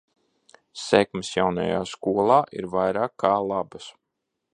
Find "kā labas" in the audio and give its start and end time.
3.25-3.87